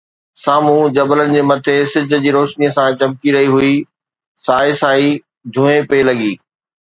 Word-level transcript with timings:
سامهون 0.43 0.85
جبلن 0.97 1.33
جي 1.33 1.43
مٽي 1.49 1.75
سج 1.91 2.15
جي 2.23 2.31
روشنيءَ 2.37 2.71
سان 2.77 2.97
چمڪي 3.03 3.35
رهي 3.37 3.53
هئي، 3.57 3.77
سائي 4.45 4.73
سائي 4.81 5.11
ڌوئي 5.55 5.79
پئي 5.89 6.01
لڳي 6.09 6.33